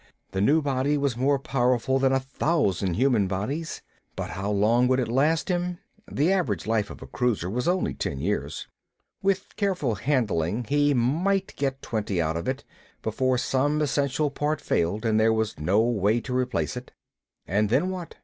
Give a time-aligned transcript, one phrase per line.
[0.31, 3.83] The new body was more powerful than a thousand human bodies.
[4.15, 5.77] But how long would it last him?
[6.11, 8.67] The average life of a cruiser was only ten years.
[9.21, 12.63] With careful handling he might get twenty out of it,
[13.03, 16.89] before some essential part failed and there was no way to replace it.
[17.45, 18.19] And then, what then?